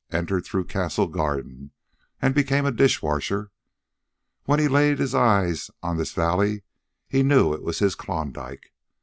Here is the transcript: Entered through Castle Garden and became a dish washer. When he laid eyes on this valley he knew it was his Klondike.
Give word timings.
Entered 0.11 0.45
through 0.45 0.63
Castle 0.65 1.05
Garden 1.05 1.69
and 2.19 2.33
became 2.33 2.65
a 2.65 2.71
dish 2.71 3.03
washer. 3.03 3.51
When 4.45 4.57
he 4.57 4.67
laid 4.67 4.99
eyes 5.13 5.69
on 5.83 5.97
this 5.97 6.13
valley 6.13 6.63
he 7.07 7.21
knew 7.21 7.53
it 7.53 7.61
was 7.61 7.77
his 7.77 7.93
Klondike. 7.93 8.73